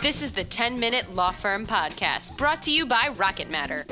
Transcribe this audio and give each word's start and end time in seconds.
This 0.00 0.22
is 0.22 0.30
the 0.30 0.44
10 0.44 0.78
Minute 0.78 1.16
Law 1.16 1.32
Firm 1.32 1.66
Podcast, 1.66 2.38
brought 2.38 2.62
to 2.62 2.70
you 2.70 2.86
by 2.86 3.08
Rocket 3.16 3.50
Matter. 3.50 3.84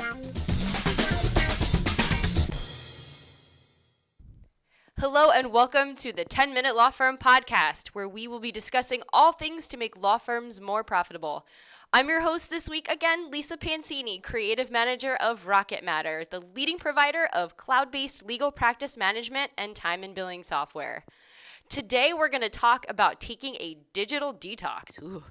Hello, 4.97 5.31
and 5.31 5.51
welcome 5.51 5.97
to 5.97 6.13
the 6.13 6.23
10 6.23 6.53
Minute 6.53 6.77
Law 6.77 6.91
Firm 6.91 7.17
Podcast, 7.17 7.89
where 7.89 8.07
we 8.07 8.25
will 8.25 8.39
be 8.39 8.53
discussing 8.53 9.03
all 9.11 9.33
things 9.33 9.67
to 9.67 9.75
make 9.75 9.97
law 9.97 10.17
firms 10.17 10.61
more 10.61 10.81
profitable. 10.81 11.45
I'm 11.91 12.07
your 12.07 12.21
host 12.21 12.49
this 12.49 12.69
week 12.69 12.87
again, 12.87 13.29
Lisa 13.29 13.57
Pansini, 13.57 14.23
Creative 14.23 14.71
Manager 14.71 15.17
of 15.17 15.45
Rocket 15.45 15.83
Matter, 15.83 16.23
the 16.31 16.41
leading 16.55 16.77
provider 16.77 17.27
of 17.33 17.57
cloud 17.57 17.91
based 17.91 18.25
legal 18.25 18.49
practice 18.49 18.95
management 18.95 19.51
and 19.57 19.75
time 19.75 20.03
and 20.03 20.15
billing 20.15 20.43
software. 20.43 21.03
Today, 21.67 22.13
we're 22.13 22.29
going 22.29 22.41
to 22.43 22.49
talk 22.49 22.85
about 22.87 23.19
taking 23.19 23.55
a 23.55 23.75
digital 23.91 24.33
detox. 24.33 25.03
Ooh. 25.03 25.25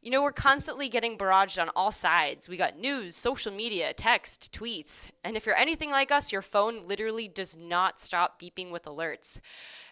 You 0.00 0.12
know, 0.12 0.22
we're 0.22 0.30
constantly 0.30 0.88
getting 0.88 1.18
barraged 1.18 1.60
on 1.60 1.70
all 1.74 1.90
sides. 1.90 2.48
We 2.48 2.56
got 2.56 2.78
news, 2.78 3.16
social 3.16 3.52
media, 3.52 3.92
text, 3.92 4.52
tweets. 4.52 5.10
And 5.24 5.36
if 5.36 5.44
you're 5.44 5.56
anything 5.56 5.90
like 5.90 6.12
us, 6.12 6.30
your 6.30 6.42
phone 6.42 6.86
literally 6.86 7.26
does 7.26 7.56
not 7.56 7.98
stop 7.98 8.40
beeping 8.40 8.70
with 8.70 8.84
alerts. 8.84 9.40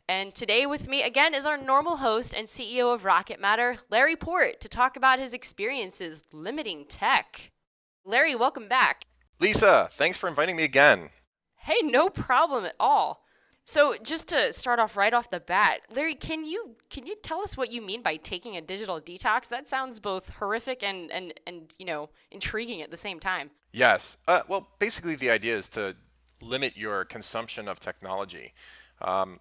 And 0.08 0.32
today 0.32 0.64
with 0.64 0.86
me 0.86 1.02
again 1.02 1.34
is 1.34 1.44
our 1.44 1.56
normal 1.56 1.96
host 1.96 2.32
and 2.32 2.46
CEO 2.46 2.94
of 2.94 3.04
Rocket 3.04 3.40
Matter, 3.40 3.78
Larry 3.90 4.14
Port, 4.14 4.60
to 4.60 4.68
talk 4.68 4.96
about 4.96 5.18
his 5.18 5.34
experiences 5.34 6.22
limiting 6.32 6.84
tech. 6.84 7.50
Larry, 8.04 8.36
welcome 8.36 8.68
back. 8.68 9.06
Lisa, 9.40 9.88
thanks 9.90 10.16
for 10.16 10.28
inviting 10.28 10.54
me 10.54 10.62
again. 10.62 11.10
Hey, 11.56 11.80
no 11.82 12.08
problem 12.08 12.64
at 12.64 12.76
all. 12.78 13.25
So, 13.68 13.96
just 14.00 14.28
to 14.28 14.52
start 14.52 14.78
off 14.78 14.96
right 14.96 15.12
off 15.12 15.28
the 15.28 15.40
bat, 15.40 15.80
Larry, 15.92 16.14
can 16.14 16.44
you 16.44 16.76
can 16.88 17.04
you 17.04 17.16
tell 17.16 17.40
us 17.40 17.56
what 17.56 17.68
you 17.72 17.82
mean 17.82 18.00
by 18.00 18.14
taking 18.14 18.56
a 18.56 18.60
digital 18.60 19.00
detox? 19.00 19.48
That 19.48 19.68
sounds 19.68 19.98
both 19.98 20.30
horrific 20.34 20.84
and 20.84 21.10
and 21.10 21.34
and 21.48 21.74
you 21.76 21.84
know 21.84 22.08
intriguing 22.30 22.80
at 22.80 22.92
the 22.92 22.96
same 22.96 23.18
time. 23.18 23.50
Yes. 23.72 24.18
Uh, 24.28 24.42
well, 24.46 24.68
basically, 24.78 25.16
the 25.16 25.30
idea 25.30 25.56
is 25.56 25.68
to 25.70 25.96
limit 26.40 26.76
your 26.76 27.04
consumption 27.04 27.66
of 27.66 27.80
technology 27.80 28.54
um, 29.02 29.40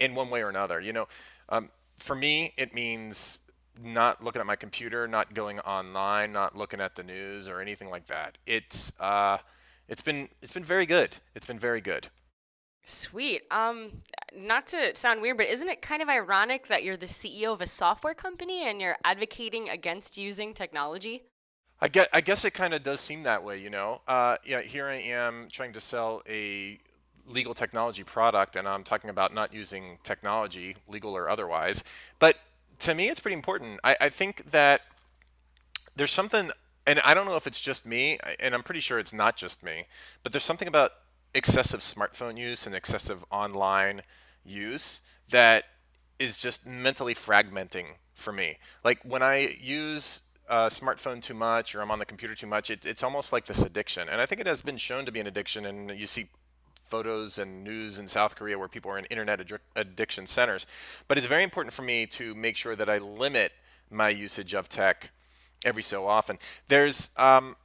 in 0.00 0.14
one 0.14 0.30
way 0.30 0.40
or 0.40 0.48
another. 0.48 0.80
You 0.80 0.94
know, 0.94 1.08
um, 1.50 1.68
for 1.98 2.16
me, 2.16 2.54
it 2.56 2.72
means 2.72 3.40
not 3.78 4.24
looking 4.24 4.40
at 4.40 4.46
my 4.46 4.56
computer, 4.56 5.06
not 5.06 5.34
going 5.34 5.60
online, 5.60 6.32
not 6.32 6.56
looking 6.56 6.80
at 6.80 6.94
the 6.94 7.02
news 7.02 7.46
or 7.46 7.60
anything 7.60 7.90
like 7.90 8.06
that. 8.06 8.38
It's 8.46 8.94
uh, 8.98 9.36
it's 9.86 10.00
been 10.00 10.30
it's 10.40 10.54
been 10.54 10.64
very 10.64 10.86
good. 10.86 11.18
It's 11.34 11.44
been 11.44 11.58
very 11.58 11.82
good. 11.82 12.08
Sweet. 12.88 13.42
Um, 13.50 13.90
not 14.32 14.68
to 14.68 14.94
sound 14.94 15.20
weird, 15.20 15.36
but 15.36 15.48
isn't 15.48 15.68
it 15.68 15.82
kind 15.82 16.00
of 16.00 16.08
ironic 16.08 16.68
that 16.68 16.84
you're 16.84 16.96
the 16.96 17.06
CEO 17.06 17.52
of 17.52 17.60
a 17.60 17.66
software 17.66 18.14
company 18.14 18.62
and 18.62 18.80
you're 18.80 18.96
advocating 19.04 19.68
against 19.68 20.16
using 20.16 20.54
technology? 20.54 21.24
I 21.80 21.88
guess, 21.88 22.06
I 22.12 22.20
guess 22.20 22.44
it 22.44 22.52
kind 22.52 22.72
of 22.74 22.84
does 22.84 23.00
seem 23.00 23.24
that 23.24 23.42
way, 23.42 23.60
you 23.60 23.70
know. 23.70 24.02
Uh, 24.06 24.36
yeah, 24.46 24.62
here 24.62 24.86
I 24.86 24.94
am 24.94 25.48
trying 25.50 25.72
to 25.72 25.80
sell 25.80 26.22
a 26.28 26.78
legal 27.26 27.54
technology 27.54 28.04
product, 28.04 28.54
and 28.54 28.68
I'm 28.68 28.84
talking 28.84 29.10
about 29.10 29.34
not 29.34 29.52
using 29.52 29.98
technology, 30.04 30.76
legal 30.86 31.16
or 31.16 31.28
otherwise. 31.28 31.82
But 32.20 32.36
to 32.80 32.94
me, 32.94 33.08
it's 33.08 33.18
pretty 33.18 33.34
important. 33.34 33.80
I, 33.82 33.96
I 34.00 34.08
think 34.10 34.52
that 34.52 34.82
there's 35.96 36.12
something, 36.12 36.52
and 36.86 37.00
I 37.04 37.14
don't 37.14 37.26
know 37.26 37.36
if 37.36 37.48
it's 37.48 37.60
just 37.60 37.84
me, 37.84 38.20
and 38.38 38.54
I'm 38.54 38.62
pretty 38.62 38.80
sure 38.80 39.00
it's 39.00 39.12
not 39.12 39.36
just 39.36 39.64
me, 39.64 39.86
but 40.22 40.30
there's 40.30 40.44
something 40.44 40.68
about 40.68 40.92
excessive 41.34 41.80
smartphone 41.80 42.38
use 42.38 42.66
and 42.66 42.74
excessive 42.74 43.24
online 43.30 44.02
use 44.44 45.00
that 45.30 45.64
is 46.18 46.36
just 46.36 46.66
mentally 46.66 47.14
fragmenting 47.14 47.86
for 48.14 48.32
me. 48.32 48.58
Like 48.84 48.98
when 49.04 49.22
I 49.22 49.56
use 49.60 50.22
a 50.48 50.66
smartphone 50.66 51.20
too 51.20 51.34
much 51.34 51.74
or 51.74 51.82
I'm 51.82 51.90
on 51.90 51.98
the 51.98 52.06
computer 52.06 52.34
too 52.34 52.46
much, 52.46 52.70
it, 52.70 52.86
it's 52.86 53.02
almost 53.02 53.32
like 53.32 53.46
this 53.46 53.62
addiction. 53.62 54.08
And 54.08 54.20
I 54.20 54.26
think 54.26 54.40
it 54.40 54.46
has 54.46 54.62
been 54.62 54.78
shown 54.78 55.04
to 55.04 55.12
be 55.12 55.20
an 55.20 55.26
addiction. 55.26 55.66
And 55.66 55.90
you 55.90 56.06
see 56.06 56.28
photos 56.74 57.36
and 57.36 57.64
news 57.64 57.98
in 57.98 58.06
South 58.06 58.36
Korea 58.36 58.58
where 58.58 58.68
people 58.68 58.90
are 58.90 58.98
in 58.98 59.04
internet 59.06 59.40
ad- 59.40 59.60
addiction 59.74 60.26
centers. 60.26 60.66
But 61.08 61.18
it's 61.18 61.26
very 61.26 61.42
important 61.42 61.74
for 61.74 61.82
me 61.82 62.06
to 62.06 62.34
make 62.34 62.56
sure 62.56 62.76
that 62.76 62.88
I 62.88 62.98
limit 62.98 63.52
my 63.90 64.08
usage 64.08 64.54
of 64.54 64.68
tech 64.68 65.10
every 65.64 65.82
so 65.82 66.06
often. 66.06 66.38
There's 66.68 67.10
um, 67.16 67.56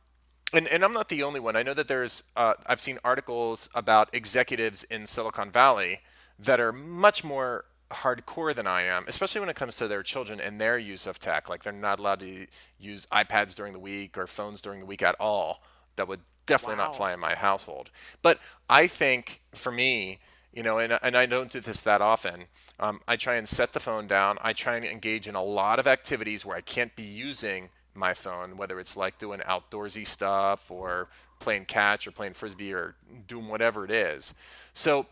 and, 0.53 0.67
and 0.67 0.83
I'm 0.83 0.93
not 0.93 1.09
the 1.09 1.23
only 1.23 1.39
one. 1.39 1.55
I 1.55 1.63
know 1.63 1.73
that 1.73 1.87
there's, 1.87 2.23
uh, 2.35 2.53
I've 2.65 2.81
seen 2.81 2.99
articles 3.03 3.69
about 3.73 4.13
executives 4.13 4.83
in 4.83 5.05
Silicon 5.05 5.51
Valley 5.51 6.01
that 6.37 6.59
are 6.59 6.71
much 6.71 7.23
more 7.23 7.65
hardcore 7.91 8.55
than 8.55 8.67
I 8.67 8.83
am, 8.83 9.05
especially 9.07 9.41
when 9.41 9.49
it 9.49 9.55
comes 9.55 9.75
to 9.77 9.87
their 9.87 10.03
children 10.03 10.39
and 10.39 10.59
their 10.59 10.77
use 10.77 11.05
of 11.07 11.19
tech. 11.19 11.49
Like 11.49 11.63
they're 11.63 11.73
not 11.73 11.99
allowed 11.99 12.21
to 12.21 12.47
use 12.79 13.05
iPads 13.11 13.55
during 13.55 13.73
the 13.73 13.79
week 13.79 14.17
or 14.17 14.27
phones 14.27 14.61
during 14.61 14.79
the 14.79 14.85
week 14.85 15.01
at 15.01 15.15
all. 15.19 15.61
That 15.95 16.07
would 16.07 16.21
definitely 16.45 16.77
wow. 16.77 16.85
not 16.85 16.95
fly 16.95 17.13
in 17.13 17.19
my 17.19 17.35
household. 17.35 17.91
But 18.21 18.39
I 18.69 18.87
think 18.87 19.41
for 19.53 19.71
me, 19.71 20.19
you 20.53 20.63
know, 20.63 20.79
and, 20.79 20.97
and 21.01 21.15
I 21.15 21.25
don't 21.25 21.51
do 21.51 21.59
this 21.59 21.81
that 21.81 22.01
often. 22.01 22.45
Um, 22.79 23.01
I 23.07 23.15
try 23.15 23.35
and 23.35 23.47
set 23.47 23.73
the 23.73 23.79
phone 23.79 24.07
down. 24.07 24.37
I 24.41 24.53
try 24.53 24.75
and 24.75 24.85
engage 24.85 25.27
in 25.27 25.35
a 25.35 25.43
lot 25.43 25.79
of 25.79 25.87
activities 25.87 26.45
where 26.45 26.57
I 26.57 26.61
can't 26.61 26.95
be 26.95 27.03
using 27.03 27.69
my 27.93 28.13
phone, 28.13 28.57
whether 28.57 28.79
it's 28.79 28.95
like 28.95 29.17
doing 29.17 29.39
outdoorsy 29.41 30.05
stuff 30.05 30.71
or 30.71 31.09
playing 31.39 31.65
catch 31.65 32.07
or 32.07 32.11
playing 32.11 32.33
frisbee 32.33 32.73
or 32.73 32.95
doing 33.27 33.47
whatever 33.47 33.83
it 33.83 33.91
is. 33.91 34.33
So, 34.73 35.05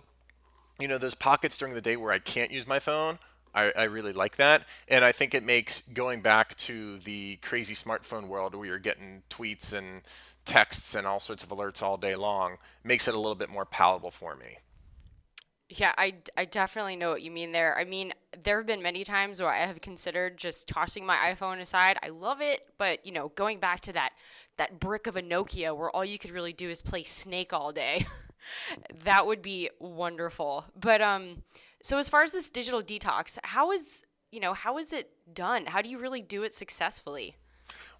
you 0.80 0.88
know, 0.88 0.98
those 0.98 1.16
pockets 1.16 1.58
during 1.58 1.74
the 1.74 1.82
day 1.82 1.98
where 1.98 2.12
I 2.12 2.20
can't 2.20 2.52
use 2.52 2.68
my 2.68 2.80
phone, 2.80 3.20
I, 3.54 3.72
I 3.76 3.84
really 3.84 4.14
like 4.14 4.38
that. 4.38 4.66
And 4.88 5.04
I 5.04 5.12
think 5.12 5.34
it 5.34 5.44
makes 5.44 5.82
going 5.82 6.22
back 6.22 6.56
to 6.58 7.00
the 7.00 7.38
crazy 7.38 7.74
smartphone 7.74 8.28
world 8.28 8.56
where 8.56 8.68
you're 8.68 8.80
getting 8.80 9.24
tweets 9.30 9.74
and 9.74 10.02
texts 10.46 10.96
and 10.96 11.06
all 11.06 11.20
sorts 11.20 11.44
of 11.44 11.50
alerts 11.50 11.84
all 11.84 11.98
day 11.98 12.16
long 12.16 12.58
makes 12.84 13.08
it 13.08 13.14
a 13.14 13.20
little 13.20 13.36
bit 13.36 13.50
more 13.50 13.66
palatable 13.66 14.12
for 14.12 14.36
me. 14.36 14.58
Yeah, 15.70 15.94
I, 15.98 16.16
I 16.36 16.46
definitely 16.46 16.96
know 16.96 17.12
what 17.12 17.22
you 17.22 17.30
mean 17.30 17.52
there. 17.52 17.78
I 17.78 17.84
mean, 17.84 18.12
there 18.44 18.58
have 18.58 18.66
been 18.66 18.82
many 18.82 19.04
times 19.04 19.40
where 19.40 19.52
I 19.52 19.68
have 19.68 19.82
considered 19.82 20.36
just 20.36 20.68
tossing 20.68 21.06
my 21.06 21.16
iPhone 21.16 21.60
aside. 21.60 21.98
I 22.02 22.10
love 22.10 22.42
it, 22.42 22.62
but 22.80 23.06
you 23.06 23.12
know, 23.12 23.30
going 23.30 23.60
back 23.60 23.82
to 23.82 23.94
that 23.94 24.14
that 24.58 24.80
brick 24.80 25.06
of 25.06 25.16
a 25.16 25.22
Nokia 25.22 25.78
where 25.78 25.92
all 25.92 26.04
you 26.04 26.18
could 26.18 26.32
really 26.32 26.54
do 26.54 26.70
is 26.70 26.82
play 26.82 27.04
Snake 27.04 27.54
all 27.54 27.72
day. 27.72 28.08
that 29.04 29.28
would 29.28 29.44
be 29.44 29.70
wonderful. 29.80 30.66
But 30.80 31.02
um 31.02 31.44
so 31.82 31.98
as 31.98 32.10
far 32.10 32.24
as 32.24 32.32
this 32.32 32.50
digital 32.50 32.82
detox, 32.82 33.38
how 33.44 33.72
is, 33.72 34.04
you 34.32 34.40
know, 34.40 34.54
how 34.54 34.78
is 34.78 34.92
it 34.92 35.12
done? 35.34 35.66
How 35.66 35.82
do 35.82 35.90
you 35.90 35.98
really 35.98 36.22
do 36.22 36.44
it 36.44 36.54
successfully? 36.54 37.38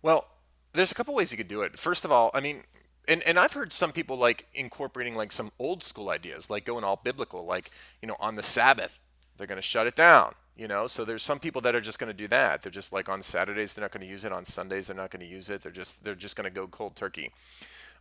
Well, 0.02 0.28
there's 0.74 0.92
a 0.92 0.96
couple 0.96 1.14
ways 1.14 1.32
you 1.32 1.38
could 1.38 1.48
do 1.48 1.62
it. 1.62 1.80
First 1.80 2.04
of 2.04 2.12
all, 2.12 2.32
I 2.34 2.42
mean, 2.42 2.64
and 3.08 3.24
and 3.24 3.40
I've 3.40 3.54
heard 3.54 3.72
some 3.72 3.92
people 3.92 4.18
like 4.18 4.48
incorporating 4.54 5.16
like 5.16 5.32
some 5.32 5.52
old 5.60 5.84
school 5.84 6.10
ideas, 6.10 6.50
like 6.50 6.66
going 6.66 6.84
all 6.84 7.00
biblical, 7.04 7.46
like 7.46 7.72
you 8.02 8.08
know 8.08 8.16
on 8.20 8.36
the 8.36 8.44
Sabbath 8.44 9.00
they're 9.38 9.48
going 9.48 9.58
to 9.58 9.62
shut 9.62 9.88
it 9.88 9.96
down. 9.96 10.34
You 10.56 10.68
know, 10.68 10.88
so 10.88 11.06
there's 11.06 11.24
some 11.24 11.40
people 11.40 11.62
that 11.62 11.74
are 11.74 11.80
just 11.80 12.00
going 12.00 12.12
to 12.12 12.18
do 12.18 12.28
that. 12.28 12.62
They're 12.62 12.72
just 12.72 12.92
like 12.92 13.08
on 13.08 13.22
Saturdays 13.22 13.74
they're 13.74 13.84
not 13.84 13.92
going 13.92 14.06
to 14.06 14.12
use 14.12 14.26
it, 14.26 14.34
on 14.34 14.44
Sundays 14.44 14.88
they're 14.88 14.96
not 14.96 15.10
going 15.10 15.26
to 15.26 15.32
use 15.32 15.50
it. 15.50 15.62
They're 15.62 15.72
just 15.72 16.04
they're 16.04 16.16
just 16.16 16.36
going 16.36 16.50
to 16.50 16.54
go 16.54 16.68
cold 16.68 16.96
turkey. 16.96 17.32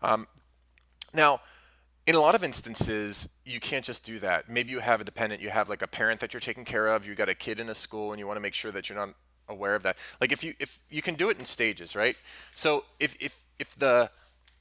Um, 0.03 0.26
now, 1.15 1.41
in 2.06 2.15
a 2.15 2.20
lot 2.20 2.34
of 2.34 2.42
instances, 2.42 3.28
you 3.44 3.60
can't 3.60 3.84
just 3.84 4.04
do 4.04 4.19
that. 4.19 4.48
Maybe 4.48 4.70
you 4.70 4.80
have 4.80 5.00
a 5.00 5.04
dependent, 5.04 5.41
you 5.41 5.50
have 5.50 5.69
like 5.69 5.82
a 5.82 5.86
parent 5.86 6.20
that 6.20 6.32
you're 6.32 6.41
taking 6.41 6.65
care 6.65 6.88
of, 6.88 7.06
you 7.06 7.15
got 7.15 7.28
a 7.28 7.34
kid 7.34 7.60
in 7.60 7.69
a 7.69 7.75
school, 7.75 8.12
and 8.12 8.19
you 8.19 8.26
want 8.26 8.38
to 8.38 8.41
make 8.41 8.54
sure 8.54 8.72
that 8.72 8.88
you're 8.88 8.98
not 8.98 9.10
aware 9.48 9.75
of 9.75 9.82
that. 9.82 9.97
Like 10.20 10.32
if 10.32 10.42
you 10.42 10.54
if 10.59 10.80
you 10.91 11.03
can 11.03 11.15
do 11.15 11.30
it 11.30 11.38
in 11.38 11.44
stages, 11.44 11.94
right? 11.94 12.16
So 12.54 12.84
if 12.98 13.16
if 13.20 13.42
if 13.59 13.76
the 13.76 14.10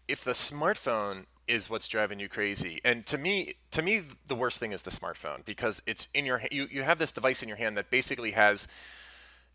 if 0.07 0.23
the 0.23 0.31
smartphone 0.31 1.25
is 1.47 1.69
what's 1.69 1.88
driving 1.88 2.19
you 2.19 2.28
crazy 2.28 2.79
and 2.84 3.06
to 3.06 3.18
me 3.18 3.53
to 3.72 3.81
me 3.81 4.01
the 4.28 4.35
worst 4.35 4.59
thing 4.59 4.73
is 4.73 4.81
the 4.81 4.91
smartphone 4.91 5.45
because 5.45 5.81
it's 5.85 6.09
in 6.13 6.25
your 6.25 6.41
you, 6.51 6.68
you 6.69 6.84
have 6.84 7.00
this 7.00 7.13
device 7.13 7.41
in 7.41 7.47
your 7.47 7.57
hand 7.57 7.78
that 7.78 7.90
basically 7.90 8.31
has 8.31 8.68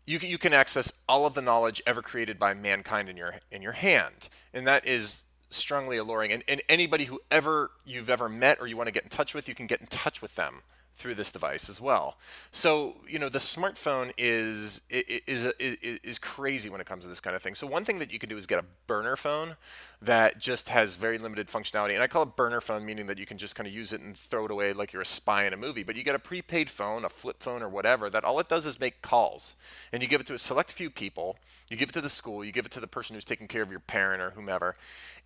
you, 0.05 0.19
you 0.19 0.37
can 0.37 0.53
access 0.53 0.91
all 1.07 1.25
of 1.25 1.33
the 1.33 1.41
knowledge 1.41 1.81
ever 1.85 2.01
created 2.01 2.37
by 2.37 2.53
mankind 2.53 3.09
in 3.09 3.17
your 3.17 3.35
in 3.51 3.61
your 3.61 3.71
hand. 3.73 4.29
And 4.53 4.67
that 4.67 4.85
is 4.85 5.23
strongly 5.49 5.97
alluring. 5.97 6.31
And, 6.31 6.43
and 6.47 6.61
anybody 6.67 7.05
who 7.05 7.21
ever 7.31 7.71
you've 7.85 8.09
ever 8.09 8.27
met 8.27 8.59
or 8.59 8.67
you 8.67 8.75
want 8.75 8.87
to 8.87 8.91
get 8.91 9.03
in 9.03 9.09
touch 9.09 9.33
with 9.33 9.47
you 9.47 9.55
can 9.55 9.67
get 9.67 9.81
in 9.81 9.87
touch 9.87 10.21
with 10.21 10.35
them 10.35 10.63
through 10.95 11.15
this 11.15 11.31
device 11.31 11.69
as 11.69 11.81
well. 11.81 12.17
So 12.51 12.95
you 13.07 13.19
know 13.19 13.29
the 13.29 13.39
smartphone 13.39 14.13
is 14.17 14.81
is 14.89 15.53
is 15.59 15.99
is 16.03 16.19
crazy 16.19 16.69
when 16.69 16.79
it 16.79 16.87
comes 16.87 17.03
to 17.03 17.09
this 17.09 17.19
kind 17.19 17.35
of 17.35 17.41
thing. 17.41 17.55
So 17.55 17.65
one 17.65 17.83
thing 17.83 17.99
that 17.99 18.13
you 18.13 18.19
can 18.19 18.29
do 18.29 18.37
is 18.37 18.45
get 18.45 18.59
a 18.59 18.65
burner 18.85 19.15
phone 19.15 19.55
that 20.01 20.37
just 20.37 20.69
has 20.69 20.95
very 20.95 21.17
limited 21.17 21.47
functionality, 21.47 21.93
and 21.93 22.03
I 22.03 22.07
call 22.07 22.23
it 22.23 22.35
burner 22.35 22.61
phone, 22.61 22.85
meaning 22.85 23.07
that 23.07 23.17
you 23.17 23.25
can 23.25 23.37
just 23.37 23.55
kind 23.55 23.67
of 23.67 23.73
use 23.73 23.93
it 23.93 24.01
and 24.01 24.15
throw 24.15 24.45
it 24.45 24.51
away 24.51 24.73
like 24.73 24.93
you're 24.93 25.01
a 25.01 25.05
spy 25.05 25.45
in 25.45 25.53
a 25.53 25.57
movie. 25.57 25.83
But 25.83 25.95
you 25.95 26.03
get 26.03 26.15
a 26.15 26.19
prepaid 26.19 26.69
phone, 26.69 27.05
a 27.05 27.09
flip 27.09 27.41
phone 27.41 27.63
or 27.63 27.69
whatever, 27.69 28.09
that 28.09 28.23
all 28.23 28.39
it 28.39 28.49
does 28.49 28.65
is 28.65 28.79
make 28.79 29.01
calls, 29.01 29.55
and 29.91 30.03
you 30.03 30.07
give 30.07 30.21
it 30.21 30.27
to 30.27 30.33
a 30.33 30.39
select 30.39 30.71
few 30.71 30.89
people. 30.89 31.37
You 31.69 31.77
give 31.77 31.89
it 31.89 31.93
to 31.93 32.01
the 32.01 32.09
school, 32.09 32.45
you 32.45 32.51
give 32.51 32.65
it 32.65 32.71
to 32.73 32.79
the 32.79 32.87
person 32.87 33.15
who's 33.15 33.25
taking 33.25 33.47
care 33.47 33.63
of 33.63 33.71
your 33.71 33.79
parent 33.79 34.21
or 34.21 34.31
whomever, 34.31 34.75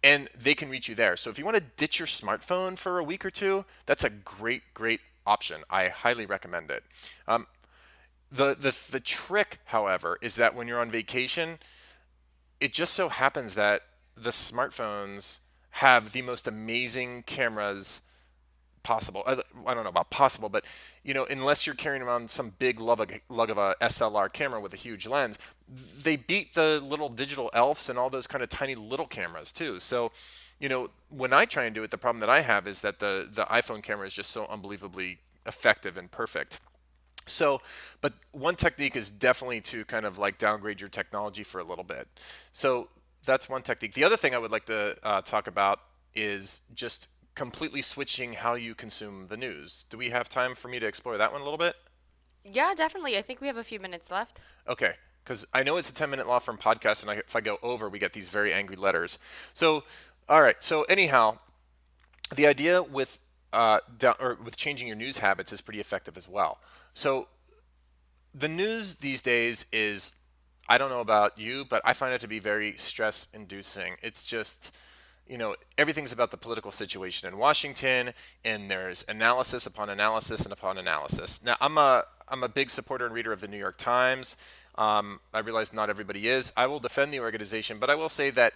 and 0.04 0.30
they 0.38 0.56
can 0.56 0.69
reach 0.69 0.88
you 0.88 0.96
there. 0.96 1.18
So 1.18 1.30
if 1.30 1.38
you 1.38 1.46
want 1.46 1.58
to 1.58 1.64
ditch 1.75 2.00
your 2.00 2.08
smartphone 2.08 2.78
for 2.78 3.00
a 3.00 3.04
week 3.04 3.25
or 3.25 3.31
two, 3.31 3.66
that's 3.86 4.04
a 4.04 4.10
great, 4.10 4.62
great 4.74 5.02
option. 5.27 5.62
I 5.69 5.89
highly 5.89 6.25
recommend 6.25 6.71
it. 6.71 6.83
Um, 7.27 7.45
the, 8.31 8.56
the, 8.56 8.77
the 8.89 9.00
trick, 9.00 9.59
however, 9.65 10.18
is 10.21 10.35
that 10.35 10.56
when 10.56 10.68
you're 10.68 10.79
on 10.79 10.89
vacation, 10.89 11.59
it 12.59 12.74
just 12.74 12.94
so 12.94 13.09
happens 13.09 13.56
that 13.56 13.81
the 14.15 14.31
smartphones 14.31 15.39
have 15.71 16.12
the 16.12 16.24
most 16.24 16.47
amazing 16.47 17.24
cameras 17.24 18.01
possible. 18.88 19.22
I 19.28 19.74
don't 19.74 19.84
know 19.84 19.89
about 19.89 20.10
possible, 20.10 20.48
but 20.48 20.63
you 21.04 21.13
know, 21.13 21.25
unless 21.30 21.66
you're 21.66 21.75
carrying 21.75 22.01
around 22.01 22.30
some 22.30 22.54
big 22.57 22.80
lug 22.80 23.01
of, 23.01 23.12
lug 23.28 23.50
of 23.50 23.57
a 23.57 23.75
SLR 23.81 24.31
camera 24.31 24.62
with 24.62 24.74
a 24.74 24.78
huge 24.78 25.06
lens, 25.06 25.38
they 26.01 26.16
beat 26.16 26.54
the 26.54 26.80
little 26.80 27.10
digital 27.10 27.51
ELPHs 27.54 27.89
and 27.89 28.00
all 28.00 28.10
those 28.10 28.28
kind 28.28 28.42
of 28.42 28.48
tiny 28.48 28.75
little 28.75 29.06
cameras 29.06 29.51
too. 29.51 29.81
So, 29.81 30.13
you 30.57 30.69
know, 30.69 30.89
when 31.10 31.34
I 31.34 31.44
try 31.44 31.66
and 31.66 31.75
do 31.75 31.84
it, 31.84 31.92
the 31.92 31.98
problem 31.98 32.22
that 32.22 32.30
I 32.30 32.39
have 32.39 32.66
is 32.66 32.80
that 32.80 33.00
the 33.00 33.28
the 33.30 33.44
iPhone 33.44 33.84
camera 33.84 34.07
is 34.07 34.13
just 34.13 34.30
so 34.30 34.45
unbelievably 34.45 35.18
effective 35.45 35.98
and 35.98 36.10
perfect. 36.10 36.62
So, 37.25 37.62
but 38.00 38.13
one 38.31 38.56
technique 38.56 38.95
is 38.95 39.12
definitely 39.12 39.60
to 39.62 39.83
kind 39.83 40.06
of 40.06 40.18
like 40.18 40.38
downgrade 40.38 40.80
your 40.80 40.90
technology 40.90 41.44
for 41.44 41.60
a 41.60 41.66
little 41.66 41.83
bit. 41.83 42.07
So 42.54 42.88
that's 43.25 43.50
one 43.50 43.63
technique. 43.63 43.95
The 43.95 44.06
other 44.06 44.16
thing 44.16 44.33
I 44.33 44.38
would 44.38 44.51
like 44.51 44.68
to 44.68 44.95
uh, 45.04 45.22
talk 45.24 45.48
about 45.48 45.81
is 46.16 46.62
just 46.74 47.10
completely 47.38 47.84
switching 47.84 48.34
how 48.34 48.56
you 48.56 48.74
consume 48.74 49.28
the 49.28 49.38
news. 49.38 49.86
Do 49.92 49.98
we 49.98 50.10
have 50.10 50.28
time 50.28 50.56
for 50.56 50.69
me 50.69 50.80
to 50.80 50.88
explore 50.88 51.18
that 51.18 51.31
one 51.31 51.39
a 51.39 51.44
little 51.44 51.60
bit? 51.60 51.75
Yeah, 52.44 52.74
definitely. 52.75 53.16
I 53.16 53.22
think 53.22 53.39
we 53.39 53.48
have 53.48 53.57
a 53.57 53.63
few 53.63 53.80
minutes 53.80 54.10
left. 54.10 54.39
Okay, 54.68 54.94
because 55.24 55.45
I 55.54 55.62
know 55.62 55.78
it's 55.78 55.89
a 55.89 55.94
10 55.94 56.10
minute 56.10 56.28
law 56.28 56.39
firm 56.39 56.57
podcast, 56.57 57.04
and 57.04 57.12
I, 57.12 57.16
if 57.16 57.36
I 57.36 57.42
go 57.42 57.60
over, 57.62 57.89
we 57.89 58.00
get 58.00 58.13
these 58.13 58.30
very 58.30 58.51
angry 58.51 58.75
letters. 58.75 59.19
So, 59.54 59.84
all 60.28 60.42
right. 60.42 60.62
So, 60.63 60.81
anyhow, 60.84 61.38
the 62.36 62.48
idea 62.48 62.81
with 62.81 63.19
uh, 63.54 63.81
down, 64.00 64.16
or 64.19 64.36
with 64.44 64.57
changing 64.57 64.88
your 64.88 64.98
news 64.98 65.19
habits 65.19 65.54
is 65.54 65.62
pretty 65.62 65.80
effective 65.80 66.18
as 66.18 66.28
well. 66.28 66.57
So, 66.95 67.28
the 68.33 68.48
news 68.48 68.95
these 68.95 69.22
days 69.22 69.68
is, 69.72 70.16
I 70.68 70.80
don't 70.80 70.90
know 70.90 71.01
about 71.01 71.38
you, 71.38 71.66
but 71.66 71.83
I 71.86 71.94
find 71.94 72.16
it 72.16 72.22
to 72.22 72.28
be 72.28 72.40
very 72.40 72.74
stress 72.78 73.28
inducing. 73.31 73.98
It's 74.01 74.24
just, 74.24 74.75
you 75.29 75.38
know, 75.38 75.56
everything's 75.77 76.12
about 76.12 76.31
the 76.31 76.38
political 76.38 76.71
situation 76.71 77.27
in 77.27 77.38
Washington, 77.38 78.13
and 78.44 78.69
there's 78.69 79.03
analysis 79.07 79.65
upon 79.65 79.89
analysis 79.89 80.44
and 80.44 80.53
upon 80.53 80.77
analysis. 80.77 81.44
Now, 81.44 81.56
I'm 81.59 81.77
a 81.77 82.06
I'm 82.29 82.44
a 82.44 82.50
big 82.50 82.69
supporter 82.69 83.06
and 83.06 83.13
reader 83.13 83.31
of 83.31 83.41
the 83.41 83.47
New 83.47 83.57
York 83.57 83.77
Times. 83.77 84.35
Um, 84.75 85.19
I 85.33 85.39
realize 85.39 85.74
not 85.74 85.89
everybody 85.89 86.27
is. 86.27 86.53
I 86.56 86.68
will 86.68 86.79
defend 86.79 87.13
the 87.13 87.19
organization, 87.19 87.77
but 87.79 87.89
I 87.89 87.95
will 87.95 88.09
say 88.09 88.29
that 88.31 88.53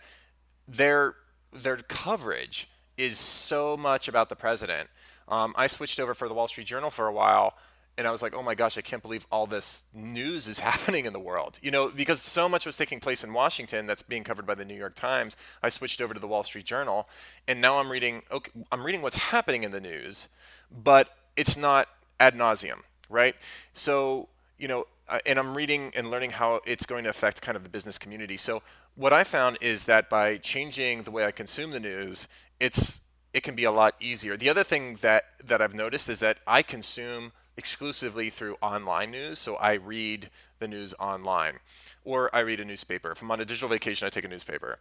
their 0.67 1.15
their 1.51 1.77
coverage 1.77 2.69
is 2.97 3.17
so 3.17 3.75
much 3.75 4.07
about 4.07 4.29
the 4.29 4.35
president. 4.35 4.89
Um, 5.27 5.53
I 5.57 5.67
switched 5.67 5.99
over 5.99 6.13
for 6.13 6.27
the 6.27 6.33
Wall 6.33 6.47
Street 6.47 6.67
Journal 6.67 6.89
for 6.89 7.07
a 7.07 7.13
while 7.13 7.55
and 8.01 8.07
I 8.07 8.11
was 8.11 8.23
like, 8.23 8.35
oh 8.35 8.41
my 8.41 8.55
gosh, 8.55 8.79
I 8.79 8.81
can't 8.81 9.03
believe 9.03 9.27
all 9.31 9.45
this 9.45 9.83
news 9.93 10.47
is 10.47 10.59
happening 10.71 11.05
in 11.05 11.13
the 11.13 11.19
world. 11.19 11.59
You 11.61 11.69
know, 11.69 11.89
because 11.89 12.19
so 12.19 12.49
much 12.49 12.65
was 12.65 12.75
taking 12.75 12.99
place 12.99 13.23
in 13.23 13.31
Washington 13.31 13.85
that's 13.85 14.01
being 14.01 14.23
covered 14.23 14.47
by 14.47 14.55
the 14.55 14.65
New 14.65 14.73
York 14.73 14.95
Times. 14.95 15.37
I 15.61 15.69
switched 15.69 16.01
over 16.01 16.11
to 16.15 16.19
the 16.19 16.27
Wall 16.27 16.41
Street 16.41 16.65
Journal, 16.65 17.07
and 17.47 17.61
now 17.61 17.77
I'm 17.77 17.91
reading. 17.91 18.23
Okay, 18.31 18.51
I'm 18.71 18.83
reading 18.83 19.03
what's 19.03 19.17
happening 19.17 19.61
in 19.61 19.69
the 19.69 19.79
news, 19.79 20.29
but 20.71 21.15
it's 21.37 21.55
not 21.55 21.89
ad 22.19 22.33
nauseum, 22.33 22.81
right? 23.07 23.35
So 23.71 24.29
you 24.57 24.67
know, 24.67 24.85
uh, 25.07 25.19
and 25.27 25.37
I'm 25.37 25.55
reading 25.55 25.91
and 25.95 26.09
learning 26.09 26.31
how 26.31 26.61
it's 26.65 26.87
going 26.87 27.03
to 27.03 27.11
affect 27.11 27.43
kind 27.43 27.55
of 27.55 27.63
the 27.63 27.69
business 27.69 27.99
community. 27.99 28.35
So 28.35 28.63
what 28.95 29.13
I 29.13 29.23
found 29.23 29.59
is 29.61 29.85
that 29.85 30.09
by 30.09 30.37
changing 30.37 31.03
the 31.03 31.11
way 31.11 31.23
I 31.25 31.31
consume 31.31 31.69
the 31.69 31.79
news, 31.79 32.27
it's 32.59 33.01
it 33.31 33.43
can 33.43 33.53
be 33.53 33.63
a 33.63 33.71
lot 33.71 33.93
easier. 33.99 34.35
The 34.35 34.49
other 34.49 34.63
thing 34.63 34.95
that 35.01 35.25
that 35.45 35.61
I've 35.61 35.75
noticed 35.75 36.09
is 36.09 36.19
that 36.19 36.39
I 36.47 36.63
consume 36.63 37.31
exclusively 37.61 38.31
through 38.31 38.57
online 38.59 39.11
news. 39.11 39.37
So 39.37 39.55
I 39.57 39.73
read 39.73 40.31
the 40.57 40.67
news 40.67 40.95
online 40.99 41.59
or 42.03 42.35
I 42.35 42.39
read 42.39 42.59
a 42.59 42.65
newspaper. 42.65 43.11
If 43.11 43.21
I'm 43.21 43.29
on 43.29 43.39
a 43.39 43.45
digital 43.45 43.69
vacation, 43.69 44.07
I 44.07 44.09
take 44.09 44.25
a 44.25 44.27
newspaper. 44.27 44.79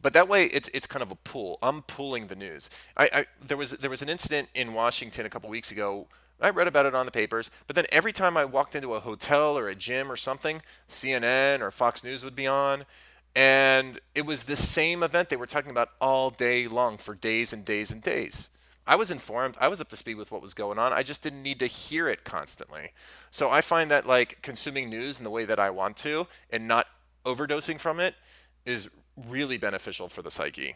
But 0.00 0.12
that 0.12 0.28
way, 0.28 0.44
it's 0.44 0.68
it's 0.72 0.86
kind 0.86 1.02
of 1.02 1.10
a 1.10 1.16
pool. 1.16 1.58
I'm 1.60 1.82
pooling 1.82 2.28
the 2.28 2.36
news. 2.36 2.70
I, 2.96 3.10
I 3.12 3.24
there 3.44 3.56
was 3.56 3.72
there 3.72 3.90
was 3.90 4.00
an 4.00 4.08
incident 4.08 4.48
in 4.54 4.74
Washington 4.74 5.26
a 5.26 5.28
couple 5.28 5.50
weeks 5.50 5.72
ago. 5.72 6.06
I 6.40 6.50
read 6.50 6.68
about 6.68 6.86
it 6.86 6.94
on 6.94 7.04
the 7.04 7.12
papers, 7.12 7.50
but 7.66 7.74
then 7.74 7.86
every 7.90 8.12
time 8.12 8.36
I 8.36 8.44
walked 8.44 8.76
into 8.76 8.94
a 8.94 9.00
hotel 9.00 9.58
or 9.58 9.68
a 9.68 9.74
gym 9.74 10.10
or 10.10 10.16
something, 10.16 10.62
CNN 10.88 11.60
or 11.60 11.72
Fox 11.72 12.04
News 12.04 12.24
would 12.24 12.36
be 12.36 12.46
on, 12.46 12.86
and 13.34 13.98
it 14.14 14.24
was 14.24 14.44
the 14.44 14.56
same 14.56 15.02
event 15.02 15.28
they 15.28 15.36
were 15.36 15.46
talking 15.46 15.72
about 15.72 15.90
all 16.00 16.30
day 16.30 16.68
long 16.68 16.96
for 16.96 17.14
days 17.14 17.52
and 17.52 17.64
days 17.64 17.90
and 17.90 18.00
days. 18.00 18.50
I 18.86 18.96
was 18.96 19.10
informed. 19.10 19.56
I 19.60 19.68
was 19.68 19.80
up 19.80 19.88
to 19.90 19.96
speed 19.96 20.16
with 20.16 20.32
what 20.32 20.42
was 20.42 20.54
going 20.54 20.78
on. 20.78 20.92
I 20.92 21.02
just 21.02 21.22
didn't 21.22 21.42
need 21.42 21.60
to 21.60 21.66
hear 21.66 22.08
it 22.08 22.24
constantly. 22.24 22.92
So 23.30 23.50
I 23.50 23.60
find 23.60 23.90
that 23.90 24.06
like 24.06 24.42
consuming 24.42 24.88
news 24.90 25.18
in 25.18 25.24
the 25.24 25.30
way 25.30 25.44
that 25.44 25.60
I 25.60 25.70
want 25.70 25.96
to 25.98 26.26
and 26.50 26.66
not 26.66 26.86
overdosing 27.24 27.78
from 27.78 28.00
it 28.00 28.14
is 28.64 28.90
really 29.28 29.58
beneficial 29.58 30.08
for 30.08 30.22
the 30.22 30.30
psyche. 30.30 30.74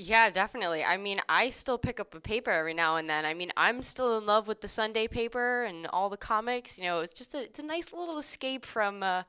Yeah, 0.00 0.30
definitely. 0.30 0.84
I 0.84 0.96
mean, 0.96 1.20
I 1.28 1.48
still 1.48 1.76
pick 1.76 1.98
up 1.98 2.14
a 2.14 2.20
paper 2.20 2.52
every 2.52 2.72
now 2.72 2.96
and 2.96 3.10
then. 3.10 3.24
I 3.24 3.34
mean, 3.34 3.50
I'm 3.56 3.82
still 3.82 4.16
in 4.16 4.26
love 4.26 4.46
with 4.46 4.60
the 4.60 4.68
Sunday 4.68 5.08
paper 5.08 5.64
and 5.64 5.88
all 5.88 6.08
the 6.08 6.16
comics. 6.16 6.78
You 6.78 6.84
know, 6.84 7.00
it's 7.00 7.12
just 7.12 7.34
a 7.34 7.42
it's 7.42 7.58
a 7.58 7.64
nice 7.64 7.92
little 7.92 8.16
escape 8.18 8.64
from 8.64 9.02
uh, 9.02 9.24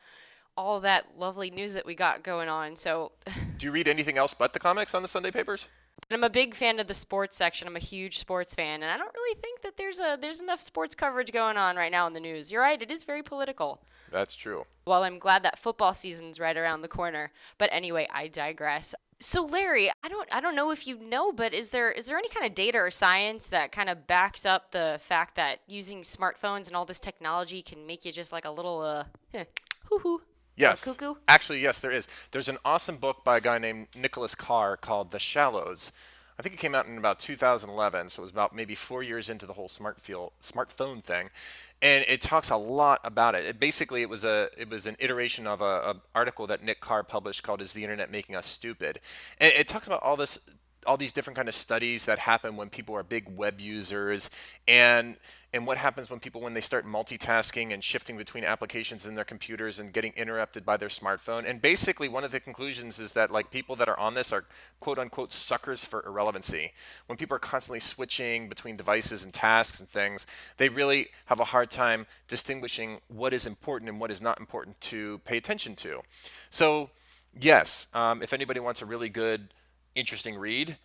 all 0.55 0.79
that 0.81 1.17
lovely 1.17 1.49
news 1.49 1.73
that 1.73 1.87
we 1.87 1.95
got 1.95 2.21
going 2.21 2.49
on. 2.49 2.75
So, 2.75 3.13
do 3.57 3.65
you 3.65 3.71
read 3.71 3.87
anything 3.87 4.19
else 4.19 4.35
but 4.35 4.53
the 4.53 4.59
comics 4.59 4.93
on 4.93 5.01
the 5.01 5.07
Sunday 5.07 5.31
papers? 5.31 5.67
I'm 6.11 6.23
a 6.23 6.29
big 6.29 6.55
fan 6.55 6.79
of 6.79 6.87
the 6.87 6.93
sports 6.95 7.37
section. 7.37 7.67
I'm 7.67 7.75
a 7.75 7.79
huge 7.79 8.17
sports 8.17 8.55
fan, 8.55 8.81
and 8.81 8.91
I 8.91 8.97
don't 8.97 9.13
really 9.13 9.39
think 9.41 9.61
that 9.61 9.77
there's 9.77 9.99
a 9.99 10.17
there's 10.19 10.41
enough 10.41 10.61
sports 10.61 10.95
coverage 10.95 11.31
going 11.31 11.55
on 11.55 11.75
right 11.75 11.91
now 11.91 12.07
in 12.07 12.13
the 12.13 12.19
news. 12.19 12.51
You're 12.51 12.63
right; 12.63 12.81
it 12.81 12.89
is 12.89 13.03
very 13.03 13.21
political. 13.21 13.81
That's 14.11 14.35
true. 14.35 14.65
Well, 14.85 15.03
I'm 15.03 15.19
glad 15.19 15.43
that 15.43 15.59
football 15.59 15.93
season's 15.93 16.39
right 16.39 16.57
around 16.57 16.81
the 16.81 16.87
corner. 16.87 17.31
But 17.59 17.69
anyway, 17.71 18.07
I 18.11 18.27
digress. 18.27 18.95
So 19.19 19.43
Larry, 19.45 19.91
I 20.03 20.07
don't 20.07 20.27
I 20.33 20.39
don't 20.39 20.55
know 20.55 20.71
if 20.71 20.87
you 20.87 20.97
know, 20.97 21.31
but 21.31 21.53
is 21.53 21.69
there 21.69 21.91
is 21.91 22.05
there 22.05 22.17
any 22.17 22.29
kind 22.29 22.45
of 22.45 22.55
data 22.55 22.79
or 22.79 22.89
science 22.89 23.47
that 23.47 23.71
kind 23.71 23.89
of 23.89 24.07
backs 24.07 24.45
up 24.45 24.71
the 24.71 24.99
fact 25.03 25.35
that 25.35 25.59
using 25.67 26.01
smartphones 26.01 26.67
and 26.67 26.75
all 26.75 26.85
this 26.85 26.99
technology 26.99 27.61
can 27.61 27.85
make 27.85 28.05
you 28.05 28.11
just 28.11 28.31
like 28.31 28.45
a 28.45 28.51
little 28.51 28.81
uh 28.81 29.03
hoo 29.89 29.99
hoo 29.99 30.21
Yes. 30.59 30.83
Cuckoo? 30.83 31.15
Actually, 31.27 31.61
yes, 31.61 31.79
there 31.79 31.91
is. 31.91 32.07
There's 32.31 32.49
an 32.49 32.57
awesome 32.65 32.97
book 32.97 33.23
by 33.23 33.37
a 33.37 33.41
guy 33.41 33.57
named 33.57 33.87
Nicholas 33.95 34.35
Carr 34.35 34.75
called 34.75 35.11
The 35.11 35.19
Shallows. 35.19 35.91
I 36.37 36.41
think 36.41 36.55
it 36.55 36.57
came 36.59 36.73
out 36.73 36.87
in 36.87 36.97
about 36.97 37.19
2011, 37.19 38.09
so 38.09 38.21
it 38.21 38.23
was 38.23 38.31
about 38.31 38.55
maybe 38.55 38.73
four 38.73 39.03
years 39.03 39.29
into 39.29 39.45
the 39.45 39.53
whole 39.53 39.67
smart 39.67 39.99
feel, 39.99 40.31
smartphone 40.41 41.03
thing, 41.03 41.31
and 41.81 42.05
it 42.07 42.21
talks 42.21 42.49
a 42.49 42.55
lot 42.55 43.01
about 43.03 43.35
it. 43.35 43.45
it 43.45 43.59
basically, 43.59 44.01
it 44.01 44.09
was 44.09 44.23
a 44.23 44.49
it 44.57 44.69
was 44.69 44.85
an 44.85 44.95
iteration 44.99 45.45
of 45.45 45.59
a, 45.59 45.65
a, 45.65 45.95
article 46.15 46.47
that 46.47 46.63
Nick 46.63 46.79
Carr 46.79 47.03
published 47.03 47.43
called 47.43 47.61
"Is 47.61 47.73
the 47.73 47.83
Internet 47.83 48.09
Making 48.09 48.35
Us 48.35 48.45
Stupid?" 48.45 49.01
And 49.37 49.51
it 49.51 49.67
talks 49.67 49.85
about 49.85 50.01
all 50.01 50.15
this 50.15 50.39
all 50.85 50.97
these 50.97 51.13
different 51.13 51.35
kind 51.35 51.47
of 51.47 51.53
studies 51.53 52.05
that 52.05 52.19
happen 52.19 52.55
when 52.55 52.69
people 52.69 52.95
are 52.95 53.03
big 53.03 53.27
web 53.35 53.59
users 53.59 54.29
and 54.67 55.17
and 55.51 55.65
what 55.65 55.77
happens 55.77 56.09
when 56.09 56.19
people 56.19 56.41
when 56.41 56.53
they 56.53 56.61
start 56.61 56.85
multitasking 56.85 57.73
and 57.73 57.83
shifting 57.83 58.17
between 58.17 58.43
applications 58.43 59.05
in 59.05 59.15
their 59.15 59.25
computers 59.25 59.79
and 59.79 59.91
getting 59.91 60.13
interrupted 60.15 60.65
by 60.65 60.77
their 60.77 60.89
smartphone. 60.89 61.43
And 61.49 61.61
basically 61.61 62.07
one 62.07 62.23
of 62.23 62.31
the 62.31 62.39
conclusions 62.39 62.99
is 62.99 63.13
that 63.13 63.31
like 63.31 63.51
people 63.51 63.75
that 63.77 63.89
are 63.89 63.99
on 63.99 64.13
this 64.13 64.31
are 64.31 64.45
quote 64.79 64.99
unquote 64.99 65.33
suckers 65.33 65.83
for 65.83 66.05
irrelevancy. 66.05 66.71
When 67.07 67.17
people 67.17 67.35
are 67.35 67.39
constantly 67.39 67.79
switching 67.79 68.47
between 68.47 68.77
devices 68.77 69.23
and 69.23 69.33
tasks 69.33 69.79
and 69.79 69.89
things 69.89 70.25
they 70.57 70.69
really 70.69 71.07
have 71.25 71.39
a 71.39 71.45
hard 71.45 71.71
time 71.71 72.05
distinguishing 72.27 72.99
what 73.07 73.33
is 73.33 73.45
important 73.45 73.89
and 73.89 73.99
what 73.99 74.11
is 74.11 74.21
not 74.21 74.39
important 74.39 74.79
to 74.81 75.19
pay 75.19 75.37
attention 75.37 75.75
to. 75.75 76.01
So 76.49 76.91
yes 77.39 77.87
um, 77.93 78.23
if 78.23 78.33
anybody 78.33 78.59
wants 78.59 78.81
a 78.81 78.85
really 78.85 79.09
good 79.09 79.49
interesting 79.99 80.37
read, 80.37 80.77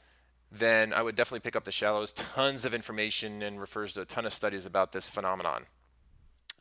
then 0.50 0.92
I 0.92 1.02
would 1.02 1.16
definitely 1.16 1.40
pick 1.40 1.56
up 1.56 1.64
The 1.64 1.72
Shallows. 1.72 2.12
Tons 2.12 2.64
of 2.64 2.74
information 2.74 3.42
and 3.42 3.60
refers 3.60 3.92
to 3.94 4.02
a 4.02 4.04
ton 4.04 4.26
of 4.26 4.32
studies 4.32 4.66
about 4.66 4.92
this 4.92 5.08
phenomenon. 5.08 5.66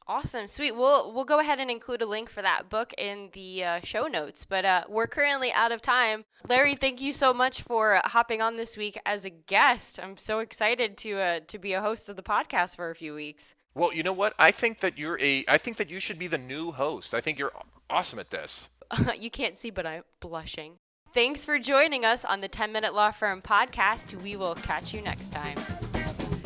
Awesome, 0.06 0.48
sweet. 0.48 0.76
We'll 0.76 1.14
we'll 1.14 1.24
go 1.24 1.40
ahead 1.40 1.60
and 1.60 1.72
include 1.72 2.02
a 2.02 2.06
link 2.06 2.30
for 2.30 2.42
that 2.42 2.70
book 2.70 2.94
in 2.98 3.30
the 3.32 3.64
uh, 3.64 3.80
show 3.84 4.08
notes. 4.08 4.44
But 4.44 4.66
uh, 4.66 4.84
we're 4.90 5.08
currently 5.08 5.52
out 5.54 5.72
of 5.72 5.82
time. 5.82 6.26
Larry, 6.50 6.76
thank 6.76 7.02
you 7.02 7.14
so 7.14 7.34
much 7.34 7.62
for 7.62 8.02
hopping 8.04 8.42
on 8.42 8.58
this 8.58 8.76
week 8.76 9.00
as 9.06 9.24
a 9.24 9.30
guest. 9.30 10.02
I'm 10.04 10.18
so 10.18 10.40
excited 10.40 10.98
to 10.98 11.20
uh, 11.20 11.40
to 11.48 11.58
be 11.58 11.72
a 11.72 11.82
host 11.82 12.10
of 12.10 12.18
the 12.18 12.24
podcast 12.24 12.76
for 12.76 12.90
a 12.90 12.96
few 12.96 13.14
weeks. 13.14 13.56
Well, 13.76 13.94
you 13.94 14.04
know 14.04 14.14
what? 14.14 14.34
I 14.38 14.52
think 14.52 14.80
that 14.80 14.98
you're 14.98 15.20
a. 15.22 15.46
I 15.48 15.58
think 15.58 15.78
that 15.78 15.90
you 15.90 16.02
should 16.02 16.20
be 16.20 16.28
the 16.28 16.38
new 16.38 16.72
host. 16.72 17.14
I 17.14 17.22
think 17.22 17.40
you're 17.40 17.54
awesome 17.90 18.20
at 18.20 18.30
this. 18.30 18.72
you 19.18 19.32
can't 19.32 19.56
see, 19.56 19.70
but 19.70 19.86
I'm 19.86 20.04
blushing. 20.20 20.80
Thanks 21.14 21.46
for 21.46 21.60
joining 21.60 22.06
us 22.06 22.26
on 22.26 22.42
the 22.42 22.48
10 22.48 22.72
Minute 22.72 22.96
Law 22.96 23.12
Firm 23.12 23.40
podcast. 23.40 24.20
We 24.24 24.36
will 24.36 24.56
catch 24.56 24.96
you 24.96 25.02
next 25.04 25.30
time. 25.30 25.60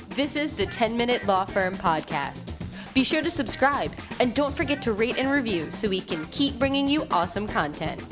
This 0.09 0.35
is 0.35 0.51
the 0.51 0.65
10 0.65 0.97
Minute 0.97 1.25
Law 1.25 1.45
Firm 1.45 1.77
podcast. 1.77 2.51
Be 2.93 3.05
sure 3.05 3.21
to 3.21 3.31
subscribe 3.31 3.93
and 4.19 4.35
don't 4.35 4.53
forget 4.53 4.81
to 4.81 4.91
rate 4.91 5.19
and 5.19 5.31
review 5.31 5.71
so 5.71 5.87
we 5.87 6.01
can 6.01 6.25
keep 6.31 6.59
bringing 6.59 6.85
you 6.85 7.07
awesome 7.11 7.47
content. 7.47 8.03